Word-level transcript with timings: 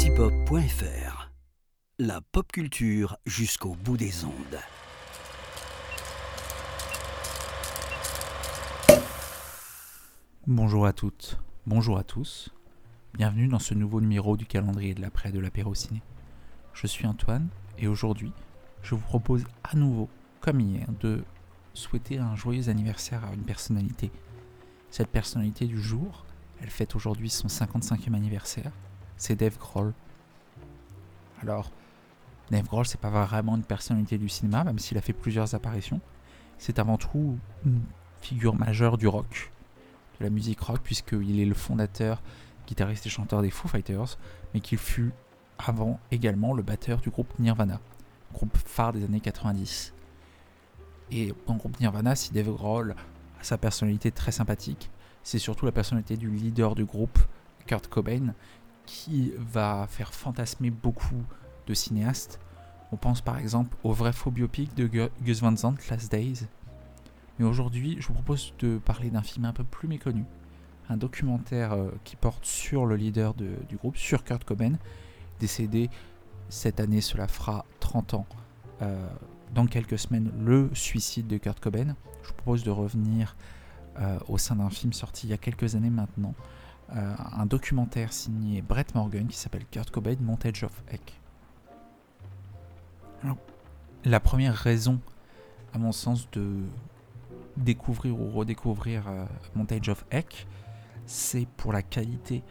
antipop.fr. 0.00 1.30
La 1.98 2.22
pop 2.22 2.50
culture 2.50 3.18
jusqu'au 3.26 3.74
bout 3.74 3.98
des 3.98 4.24
ondes. 4.24 4.32
Bonjour 10.46 10.86
à 10.86 10.94
toutes, 10.94 11.38
bonjour 11.66 11.98
à 11.98 12.02
tous. 12.02 12.48
Bienvenue 13.12 13.46
dans 13.46 13.58
ce 13.58 13.74
nouveau 13.74 14.00
numéro 14.00 14.38
du 14.38 14.46
calendrier 14.46 14.94
de 14.94 15.02
l'après 15.02 15.32
de 15.32 15.38
l'apéro 15.38 15.74
ciné. 15.74 16.00
Je 16.72 16.86
suis 16.86 17.06
Antoine 17.06 17.48
et 17.76 17.86
aujourd'hui, 17.86 18.32
je 18.82 18.94
vous 18.94 19.02
propose 19.02 19.44
à 19.64 19.76
nouveau, 19.76 20.08
comme 20.40 20.60
hier, 20.60 20.86
de 21.00 21.22
souhaiter 21.74 22.16
un 22.16 22.36
joyeux 22.36 22.70
anniversaire 22.70 23.22
à 23.26 23.34
une 23.34 23.44
personnalité. 23.44 24.10
Cette 24.90 25.10
personnalité 25.10 25.66
du 25.66 25.78
jour, 25.78 26.24
elle 26.62 26.70
fête 26.70 26.96
aujourd'hui 26.96 27.28
son 27.28 27.48
55e 27.48 28.14
anniversaire, 28.14 28.72
c'est 29.20 29.36
Dave 29.36 29.58
Grohl. 29.58 29.92
Alors, 31.42 31.70
Dave 32.50 32.66
Grohl, 32.66 32.86
c'est 32.86 33.00
pas 33.00 33.10
vraiment 33.10 33.54
une 33.54 33.62
personnalité 33.62 34.18
du 34.18 34.28
cinéma, 34.28 34.64
même 34.64 34.78
s'il 34.78 34.98
a 34.98 35.02
fait 35.02 35.12
plusieurs 35.12 35.54
apparitions. 35.54 36.00
C'est 36.58 36.78
avant 36.78 36.96
tout 36.96 37.38
une 37.64 37.82
figure 38.22 38.54
majeure 38.54 38.98
du 38.98 39.06
rock, 39.06 39.52
de 40.18 40.24
la 40.24 40.30
musique 40.30 40.60
rock, 40.60 40.80
puisqu'il 40.82 41.38
est 41.38 41.44
le 41.44 41.54
fondateur, 41.54 42.22
guitariste 42.66 43.06
et 43.06 43.10
chanteur 43.10 43.42
des 43.42 43.50
Foo 43.50 43.68
Fighters, 43.68 44.16
mais 44.52 44.60
qu'il 44.60 44.78
fut 44.78 45.12
avant 45.58 46.00
également 46.10 46.54
le 46.54 46.62
batteur 46.62 47.00
du 47.00 47.10
groupe 47.10 47.38
Nirvana, 47.38 47.78
groupe 48.32 48.56
phare 48.56 48.94
des 48.94 49.04
années 49.04 49.20
90. 49.20 49.92
Et 51.10 51.34
dans 51.46 51.54
le 51.54 51.58
groupe 51.58 51.78
Nirvana, 51.78 52.16
si 52.16 52.32
Dave 52.32 52.50
Grohl 52.50 52.94
a 53.38 53.44
sa 53.44 53.58
personnalité 53.58 54.10
très 54.12 54.32
sympathique, 54.32 54.90
c'est 55.22 55.38
surtout 55.38 55.66
la 55.66 55.72
personnalité 55.72 56.16
du 56.16 56.30
leader 56.30 56.74
du 56.74 56.86
groupe, 56.86 57.18
Kurt 57.66 57.86
Cobain, 57.88 58.34
qui 58.90 59.32
va 59.38 59.86
faire 59.88 60.12
fantasmer 60.12 60.70
beaucoup 60.70 61.22
de 61.68 61.74
cinéastes. 61.74 62.40
On 62.90 62.96
pense 62.96 63.20
par 63.20 63.38
exemple 63.38 63.76
au 63.84 63.92
vrai 63.92 64.12
faux 64.12 64.32
biopic 64.32 64.74
de 64.74 65.08
Gus 65.22 65.40
Van 65.40 65.56
Sant, 65.56 65.76
Last 65.88 66.10
Days. 66.10 66.46
Mais 67.38 67.44
aujourd'hui, 67.46 67.96
je 68.00 68.08
vous 68.08 68.14
propose 68.14 68.52
de 68.58 68.78
parler 68.78 69.10
d'un 69.10 69.22
film 69.22 69.44
un 69.44 69.52
peu 69.52 69.62
plus 69.62 69.86
méconnu, 69.86 70.24
un 70.88 70.96
documentaire 70.96 71.72
euh, 71.72 71.90
qui 72.04 72.16
porte 72.16 72.44
sur 72.44 72.84
le 72.84 72.96
leader 72.96 73.32
du 73.34 73.76
groupe, 73.76 73.96
sur 73.96 74.24
Kurt 74.24 74.44
Cobain, 74.44 74.72
décédé 75.38 75.88
cette 76.48 76.80
année, 76.80 77.00
cela 77.00 77.28
fera 77.28 77.64
30 77.78 78.14
ans. 78.14 78.26
Euh, 78.82 79.06
dans 79.54 79.66
quelques 79.66 79.98
semaines, 79.98 80.32
le 80.38 80.70
suicide 80.74 81.28
de 81.28 81.38
Kurt 81.38 81.60
Cobain. 81.60 81.94
Je 82.22 82.28
vous 82.28 82.34
propose 82.34 82.64
de 82.64 82.70
revenir 82.70 83.36
euh, 83.98 84.18
au 84.28 84.36
sein 84.36 84.56
d'un 84.56 84.70
film 84.70 84.92
sorti 84.92 85.26
il 85.26 85.30
y 85.30 85.32
a 85.32 85.38
quelques 85.38 85.74
années 85.76 85.90
maintenant, 85.90 86.34
euh, 86.96 87.14
un 87.36 87.46
documentaire 87.46 88.12
signé 88.12 88.62
Brett 88.62 88.94
Morgan 88.94 89.26
qui 89.28 89.36
s'appelle 89.36 89.64
Kurt 89.70 89.90
Cobain 89.90 90.16
Montage 90.20 90.64
of 90.64 90.82
Heck. 90.88 91.20
la 94.04 94.18
première 94.18 94.54
raison, 94.54 94.98
à 95.72 95.78
mon 95.78 95.92
sens, 95.92 96.28
de 96.30 96.62
découvrir 97.56 98.18
ou 98.18 98.30
redécouvrir 98.30 99.06
euh, 99.06 99.24
Montage 99.54 99.88
of 99.90 100.04
Heck, 100.10 100.46
c'est 101.06 101.46
pour 101.56 101.72
la 101.72 101.82
qualité 101.82 102.42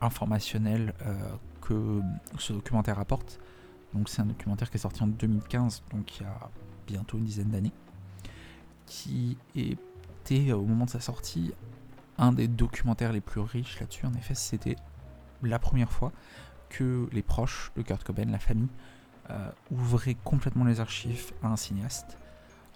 informationnelle 0.00 0.94
euh, 1.06 1.14
que 1.60 2.00
ce 2.38 2.52
documentaire 2.52 2.98
apporte. 2.98 3.38
C'est 4.06 4.22
un 4.22 4.26
documentaire 4.26 4.70
qui 4.70 4.76
est 4.76 4.80
sorti 4.80 5.04
en 5.04 5.06
2015, 5.06 5.84
donc 5.92 6.18
il 6.18 6.24
y 6.24 6.26
a 6.26 6.50
bientôt 6.88 7.16
une 7.16 7.24
dizaine 7.24 7.50
d'années, 7.50 7.72
qui 8.86 9.36
était 9.54 10.52
au 10.52 10.64
moment 10.64 10.86
de 10.86 10.90
sa 10.90 11.00
sortie 11.00 11.52
un 12.18 12.32
des 12.32 12.48
documentaires 12.48 13.12
les 13.12 13.20
plus 13.20 13.40
riches 13.40 13.80
là-dessus. 13.80 14.06
En 14.06 14.14
effet, 14.14 14.34
c'était 14.34 14.76
la 15.42 15.58
première 15.58 15.90
fois 15.90 16.12
que 16.68 17.08
les 17.12 17.22
proches 17.22 17.72
de 17.76 17.82
Kurt 17.82 18.02
Cobain, 18.04 18.24
la 18.26 18.38
famille, 18.38 18.68
euh, 19.30 19.50
ouvraient 19.70 20.16
complètement 20.22 20.64
les 20.64 20.80
archives 20.80 21.32
à 21.42 21.48
un 21.48 21.56
cinéaste. 21.56 22.18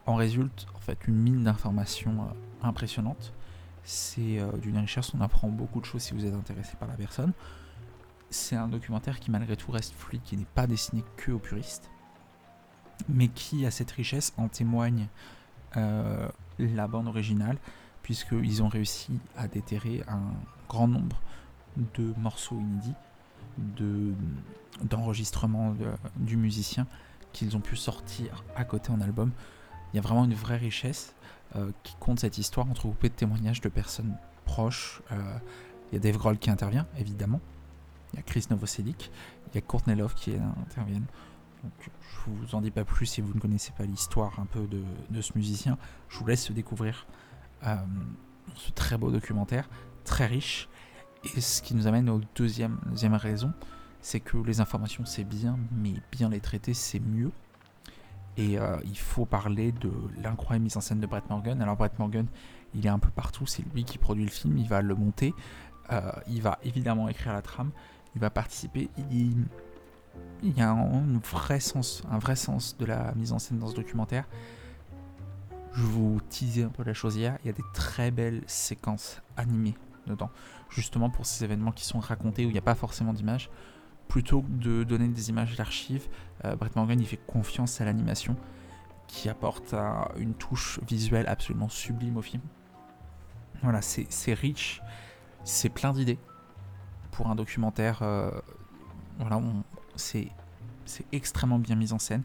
En 0.06 0.14
résulte 0.14 0.66
en 0.74 0.78
fait 0.78 0.98
une 1.06 1.16
mine 1.16 1.44
d'informations 1.44 2.22
euh, 2.22 2.66
impressionnante. 2.66 3.34
C'est 3.84 4.38
euh, 4.38 4.50
d'une 4.58 4.78
richesse, 4.78 5.12
on 5.14 5.20
apprend 5.20 5.48
beaucoup 5.48 5.80
de 5.80 5.84
choses 5.84 6.02
si 6.02 6.14
vous 6.14 6.24
êtes 6.24 6.34
intéressé 6.34 6.76
par 6.78 6.88
la 6.88 6.94
personne. 6.94 7.32
C'est 8.30 8.56
un 8.56 8.68
documentaire 8.68 9.20
qui 9.20 9.30
malgré 9.30 9.56
tout 9.56 9.70
reste 9.72 9.94
fluide, 9.94 10.22
qui 10.22 10.36
n'est 10.36 10.44
pas 10.44 10.66
destiné 10.66 11.04
que 11.16 11.32
aux 11.32 11.38
puristes, 11.38 11.90
mais 13.08 13.28
qui 13.28 13.66
a 13.66 13.70
cette 13.70 13.90
richesse 13.90 14.32
en 14.36 14.48
témoigne 14.48 15.08
la 15.74 16.88
bande 16.88 17.08
originale, 17.08 17.56
puisqu'ils 18.08 18.62
ont 18.62 18.68
réussi 18.68 19.20
à 19.36 19.48
déterrer 19.48 20.02
un 20.08 20.32
grand 20.66 20.88
nombre 20.88 21.20
de 21.76 22.14
morceaux 22.16 22.58
inédits, 22.58 22.94
d'enregistrements 24.82 25.76
du 26.16 26.38
musicien 26.38 26.86
qu'ils 27.34 27.54
ont 27.54 27.60
pu 27.60 27.76
sortir 27.76 28.44
à 28.56 28.64
côté 28.64 28.92
en 28.92 29.02
album. 29.02 29.30
Il 29.92 29.96
y 29.96 29.98
a 29.98 30.00
vraiment 30.00 30.24
une 30.24 30.32
vraie 30.32 30.56
richesse 30.56 31.14
euh, 31.54 31.70
qui 31.82 31.96
compte 32.00 32.20
cette 32.20 32.38
histoire 32.38 32.66
entrecoupée 32.70 33.10
de 33.10 33.14
témoignages 33.14 33.60
de 33.60 33.68
personnes 33.68 34.16
proches. 34.46 35.02
Euh, 35.12 35.38
il 35.92 35.96
y 35.96 35.98
a 35.98 36.00
Dave 36.00 36.16
Grohl 36.16 36.38
qui 36.38 36.48
intervient, 36.48 36.86
évidemment. 36.96 37.42
Il 38.14 38.16
y 38.16 38.20
a 38.20 38.22
Chris 38.22 38.46
Novoselic. 38.48 39.10
Il 39.48 39.56
y 39.56 39.58
a 39.58 39.60
Courtney 39.60 39.94
Love 39.94 40.14
qui 40.14 40.32
intervient. 40.62 41.02
Donc, 41.62 41.90
je 42.00 42.30
vous 42.30 42.54
en 42.54 42.62
dis 42.62 42.70
pas 42.70 42.84
plus 42.84 43.04
si 43.04 43.20
vous 43.20 43.34
ne 43.34 43.38
connaissez 43.38 43.72
pas 43.72 43.84
l'histoire 43.84 44.40
un 44.40 44.46
peu 44.46 44.66
de, 44.66 44.80
de, 45.10 45.20
ce 45.20 45.32
musicien. 45.34 45.76
Je 46.08 46.16
vous 46.18 46.26
laisse 46.26 46.50
découvrir 46.50 47.04
euh, 47.04 47.18
ce 47.62 48.70
très 48.72 48.96
beau 48.96 49.10
documentaire, 49.10 49.68
très 50.04 50.26
riche. 50.26 50.68
Et 51.34 51.40
ce 51.40 51.62
qui 51.62 51.74
nous 51.74 51.86
amène 51.86 52.08
au 52.08 52.20
deuxième, 52.34 52.78
deuxième 52.86 53.14
raison, 53.14 53.52
c'est 54.00 54.20
que 54.20 54.36
les 54.38 54.60
informations 54.60 55.04
c'est 55.04 55.24
bien, 55.24 55.58
mais 55.72 55.94
bien 56.12 56.28
les 56.28 56.40
traiter 56.40 56.74
c'est 56.74 57.00
mieux. 57.00 57.32
Et 58.36 58.56
euh, 58.56 58.76
il 58.84 58.96
faut 58.96 59.24
parler 59.24 59.72
de 59.72 59.90
l'incroyable 60.22 60.62
mise 60.62 60.76
en 60.76 60.80
scène 60.80 61.00
de 61.00 61.06
Brett 61.06 61.28
Morgan. 61.28 61.60
Alors 61.60 61.76
Brett 61.76 61.98
Morgan, 61.98 62.26
il 62.74 62.86
est 62.86 62.90
un 62.90 63.00
peu 63.00 63.10
partout, 63.10 63.46
c'est 63.46 63.64
lui 63.74 63.84
qui 63.84 63.98
produit 63.98 64.24
le 64.24 64.30
film, 64.30 64.56
il 64.58 64.68
va 64.68 64.80
le 64.80 64.94
monter, 64.94 65.34
euh, 65.90 66.12
il 66.28 66.40
va 66.40 66.58
évidemment 66.62 67.08
écrire 67.08 67.32
la 67.32 67.42
trame, 67.42 67.72
il 68.14 68.20
va 68.20 68.30
participer. 68.30 68.90
Il, 69.10 69.44
il 70.42 70.56
y 70.56 70.62
a 70.62 70.70
un, 70.70 71.18
vrai 71.18 71.58
sens, 71.58 72.02
un 72.10 72.18
vrai 72.18 72.36
sens 72.36 72.76
de 72.78 72.84
la 72.84 73.12
mise 73.14 73.32
en 73.32 73.38
scène 73.38 73.58
dans 73.58 73.68
ce 73.68 73.74
documentaire. 73.74 74.24
Je 75.72 75.82
vous 75.82 76.20
teasais 76.28 76.64
un 76.64 76.68
peu 76.68 76.82
la 76.82 76.94
chose 76.94 77.16
hier, 77.16 77.38
il 77.42 77.46
y 77.46 77.50
a 77.50 77.52
des 77.52 77.64
très 77.72 78.10
belles 78.10 78.42
séquences 78.46 79.22
animées 79.36 79.76
dedans, 80.06 80.30
justement 80.70 81.10
pour 81.10 81.26
ces 81.26 81.44
événements 81.44 81.72
qui 81.72 81.84
sont 81.84 82.00
racontés 82.00 82.44
où 82.44 82.48
il 82.48 82.52
n'y 82.52 82.58
a 82.58 82.62
pas 82.62 82.74
forcément 82.74 83.12
d'images. 83.12 83.50
Plutôt 84.08 84.40
que 84.40 84.48
de 84.48 84.84
donner 84.84 85.08
des 85.08 85.28
images 85.28 85.54
d'archives, 85.56 86.08
euh, 86.44 86.56
Brett 86.56 86.74
Morgan 86.76 87.02
fait 87.04 87.20
confiance 87.26 87.80
à 87.80 87.84
l'animation 87.84 88.36
qui 89.06 89.28
apporte 89.28 89.74
une 90.16 90.34
touche 90.34 90.80
visuelle 90.86 91.26
absolument 91.28 91.68
sublime 91.68 92.16
au 92.16 92.22
film. 92.22 92.42
Voilà, 93.62 93.82
c'est 93.82 94.34
riche, 94.34 94.80
c'est 95.44 95.68
plein 95.68 95.92
d'idées 95.92 96.18
pour 97.10 97.28
un 97.28 97.34
documentaire. 97.34 98.00
Euh, 98.02 98.30
voilà, 99.18 99.40
c'est 99.96 100.30
extrêmement 101.12 101.58
bien 101.58 101.74
mis 101.74 101.92
en 101.92 101.98
scène. 101.98 102.22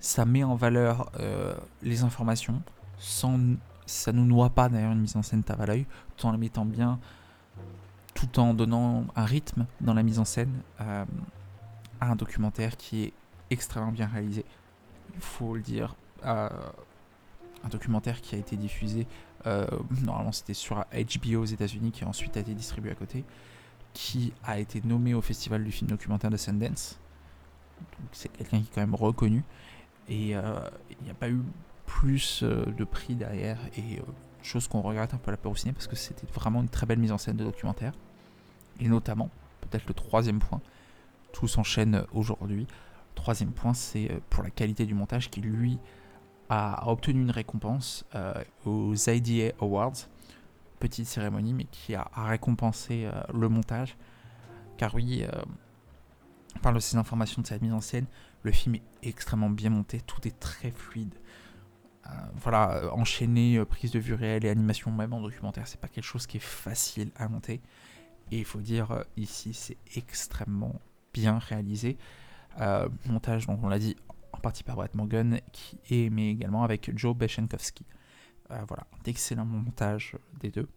Ça 0.00 0.24
met 0.24 0.44
en 0.44 0.54
valeur 0.54 1.10
euh, 1.18 1.54
les 1.82 2.04
informations, 2.04 2.62
sans, 2.98 3.38
ça 3.86 4.12
nous 4.12 4.24
noie 4.24 4.50
pas 4.50 4.68
d'ailleurs 4.68 4.92
une 4.92 5.00
mise 5.00 5.16
en 5.16 5.22
scène 5.22 5.42
tape 5.42 5.60
à 5.60 5.66
l'œil, 5.66 5.86
tout 6.16 6.26
en 6.26 6.32
les 6.32 6.38
mettant 6.38 6.64
bien, 6.64 6.98
tout 8.14 8.40
en 8.40 8.54
donnant 8.54 9.06
un 9.14 9.24
rythme 9.24 9.66
dans 9.80 9.94
la 9.94 10.02
mise 10.02 10.18
en 10.18 10.24
scène 10.24 10.52
euh, 10.80 11.04
à 12.00 12.10
un 12.10 12.16
documentaire 12.16 12.76
qui 12.76 13.04
est 13.04 13.12
extrêmement 13.50 13.92
bien 13.92 14.06
réalisé. 14.06 14.44
Il 15.14 15.20
faut 15.20 15.54
le 15.54 15.62
dire, 15.62 15.94
euh, 16.24 16.48
un 17.64 17.68
documentaire 17.68 18.20
qui 18.20 18.34
a 18.34 18.38
été 18.38 18.56
diffusé, 18.56 19.06
euh, 19.46 19.66
normalement 20.02 20.32
c'était 20.32 20.54
sur 20.54 20.84
HBO 20.92 21.42
aux 21.42 21.44
États-Unis, 21.44 21.92
qui 21.92 22.04
ensuite 22.04 22.36
a 22.36 22.40
été 22.40 22.54
distribué 22.54 22.90
à 22.90 22.94
côté, 22.94 23.24
qui 23.92 24.32
a 24.44 24.58
été 24.58 24.82
nommé 24.84 25.14
au 25.14 25.22
festival 25.22 25.64
du 25.64 25.70
film 25.70 25.88
documentaire 25.88 26.30
de 26.30 26.36
Sundance. 26.36 26.98
C'est 28.12 28.30
quelqu'un 28.30 28.58
qui 28.58 28.64
est 28.64 28.74
quand 28.74 28.80
même 28.80 28.94
reconnu. 28.94 29.44
Et 30.08 30.30
il 30.30 31.04
n'y 31.04 31.10
a 31.10 31.14
pas 31.18 31.28
eu 31.28 31.40
plus 31.98 32.44
euh, 32.44 32.64
de 32.64 32.84
prix 32.84 33.16
derrière 33.16 33.58
et 33.76 33.98
euh, 33.98 34.02
chose 34.44 34.68
qu'on 34.68 34.82
regrette 34.82 35.14
un 35.14 35.16
peu 35.16 35.32
la 35.32 35.50
au 35.50 35.56
ciné 35.56 35.72
parce 35.72 35.88
que 35.88 35.96
c'était 35.96 36.28
vraiment 36.32 36.60
une 36.60 36.68
très 36.68 36.86
belle 36.86 37.00
mise 37.00 37.10
en 37.10 37.18
scène 37.18 37.36
de 37.36 37.42
documentaire. 37.42 37.92
Et 38.78 38.86
notamment 38.86 39.30
peut-être 39.62 39.88
le 39.88 39.94
troisième 39.94 40.38
point 40.38 40.60
tout 41.32 41.48
s'enchaîne 41.48 42.04
aujourd'hui. 42.12 42.68
Troisième 43.16 43.50
point 43.50 43.74
c'est 43.74 44.12
euh, 44.12 44.20
pour 44.30 44.44
la 44.44 44.50
qualité 44.50 44.86
du 44.86 44.94
montage 44.94 45.28
qui 45.28 45.40
lui 45.40 45.76
a 46.50 46.88
obtenu 46.88 47.20
une 47.20 47.32
récompense 47.32 48.04
aux 48.64 48.94
IDA 48.94 49.52
Awards. 49.60 50.06
Petite 50.78 51.06
cérémonie 51.06 51.52
mais 51.52 51.64
qui 51.64 51.96
a, 51.96 52.08
récompensé 52.14 53.06
le 53.34 53.48
montage. 53.48 53.96
Car 54.78 54.94
oui 54.94 55.24
par 56.62 56.72
de 56.72 56.78
ces 56.78 56.96
informations 56.96 57.42
de 57.42 57.46
cette 57.48 57.60
mise 57.60 57.74
en 57.74 57.82
scène 57.82 58.06
le 58.44 58.52
film 58.52 58.76
est 58.76 58.82
extrêmement 59.02 59.50
bien 59.50 59.68
monté 59.68 60.00
tout 60.00 60.26
est 60.26 60.40
très 60.40 60.70
fluide 60.70 61.12
voilà, 62.34 62.76
euh, 62.76 62.90
enchaîner 62.90 63.58
euh, 63.58 63.64
prise 63.64 63.90
de 63.90 63.98
vue 63.98 64.14
réelle 64.14 64.44
et 64.44 64.48
animation 64.48 64.90
même 64.90 65.12
en 65.12 65.20
documentaire, 65.20 65.66
c'est 65.66 65.80
pas 65.80 65.88
quelque 65.88 66.04
chose 66.04 66.26
qui 66.26 66.38
est 66.38 66.40
facile 66.40 67.10
à 67.16 67.28
monter. 67.28 67.60
Et 68.30 68.38
il 68.38 68.44
faut 68.44 68.60
dire, 68.60 69.04
ici, 69.16 69.54
c'est 69.54 69.78
extrêmement 69.96 70.80
bien 71.12 71.38
réalisé. 71.38 71.96
Euh, 72.60 72.88
montage, 73.06 73.46
donc 73.46 73.60
on 73.62 73.68
l'a 73.68 73.78
dit, 73.78 73.96
en 74.32 74.38
partie 74.38 74.64
par 74.64 74.76
Brett 74.76 74.94
Morgan, 74.94 75.40
qui 75.52 75.78
est, 75.90 76.10
mais 76.10 76.30
également 76.30 76.64
avec 76.64 76.96
Joe 76.96 77.16
Beshenkowski. 77.16 77.86
Euh, 78.50 78.62
voilà, 78.66 78.86
d'excellents 79.04 79.44
montages 79.44 80.16
des 80.40 80.50
deux. 80.50 80.68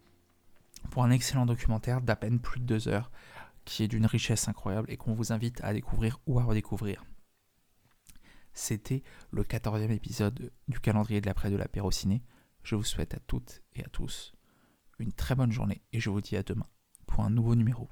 Pour 0.89 1.03
un 1.03 1.11
excellent 1.11 1.45
documentaire 1.45 2.01
d'à 2.01 2.15
peine 2.15 2.39
plus 2.39 2.59
de 2.59 2.65
deux 2.65 2.87
heures, 2.87 3.11
qui 3.65 3.83
est 3.83 3.87
d'une 3.87 4.05
richesse 4.05 4.47
incroyable 4.47 4.91
et 4.91 4.97
qu'on 4.97 5.13
vous 5.13 5.31
invite 5.31 5.63
à 5.63 5.73
découvrir 5.73 6.19
ou 6.25 6.39
à 6.39 6.43
redécouvrir. 6.43 7.03
C'était 8.53 9.03
le 9.31 9.43
14e 9.43 9.91
épisode 9.91 10.51
du 10.67 10.79
calendrier 10.79 11.21
de 11.21 11.27
l'après 11.27 11.49
de 11.49 11.55
l'apéro 11.55 11.91
ciné. 11.91 12.23
Je 12.63 12.75
vous 12.75 12.83
souhaite 12.83 13.13
à 13.13 13.19
toutes 13.19 13.61
et 13.73 13.83
à 13.83 13.89
tous 13.89 14.33
une 14.99 15.13
très 15.13 15.35
bonne 15.35 15.51
journée 15.51 15.81
et 15.93 15.99
je 15.99 16.09
vous 16.09 16.21
dis 16.21 16.37
à 16.37 16.43
demain 16.43 16.67
pour 17.07 17.23
un 17.23 17.29
nouveau 17.29 17.55
numéro 17.55 17.89